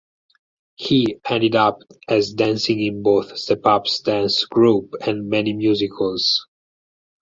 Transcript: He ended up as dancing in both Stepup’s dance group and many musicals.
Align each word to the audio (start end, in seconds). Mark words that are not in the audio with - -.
He 0.77 1.19
ended 1.29 1.53
up 1.55 1.81
as 2.09 2.33
dancing 2.33 2.81
in 2.81 3.03
both 3.03 3.35
Stepup’s 3.35 3.99
dance 4.01 4.45
group 4.45 4.93
and 5.05 5.29
many 5.29 5.53
musicals. 5.53 6.47